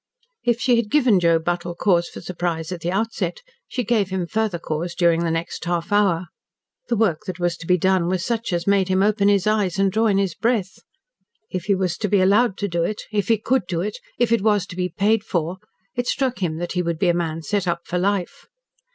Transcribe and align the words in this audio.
If 0.43 0.59
she 0.59 0.77
had 0.77 0.89
given 0.89 1.19
Joe 1.19 1.37
Buttle 1.37 1.75
cause 1.75 2.09
for 2.09 2.21
surprise 2.21 2.71
at 2.71 2.81
the 2.81 2.91
outset, 2.91 3.43
she 3.67 3.83
gave 3.83 4.09
him 4.09 4.25
further 4.25 4.57
cause 4.57 4.95
during 4.95 5.23
the 5.23 5.29
next 5.29 5.63
half 5.65 5.91
hour. 5.91 6.29
The 6.89 6.95
work 6.95 7.25
that 7.27 7.37
was 7.39 7.55
to 7.57 7.67
be 7.67 7.77
done 7.77 8.07
was 8.07 8.25
such 8.25 8.51
as 8.51 8.65
made 8.65 8.87
him 8.87 9.03
open 9.03 9.27
his 9.27 9.45
eyes, 9.45 9.77
and 9.77 9.91
draw 9.91 10.07
in 10.07 10.17
his 10.17 10.33
breath. 10.33 10.79
If 11.51 11.65
he 11.65 11.75
was 11.75 11.99
to 11.99 12.07
be 12.09 12.19
allowed 12.19 12.57
to 12.57 12.67
do 12.67 12.81
it 12.83 13.03
if 13.11 13.27
he 13.27 13.37
could 13.37 13.67
do 13.67 13.81
it 13.81 13.99
if 14.17 14.31
it 14.31 14.41
was 14.41 14.65
to 14.65 14.75
be 14.75 14.89
paid 14.89 15.23
for 15.23 15.57
it 15.93 16.07
struck 16.07 16.39
him 16.41 16.57
that 16.57 16.71
he 16.71 16.81
would 16.81 16.97
be 16.97 17.09
a 17.09 17.13
man 17.13 17.43
set 17.43 17.67
up 17.67 17.81
for 17.85 17.99
life. 17.99 18.47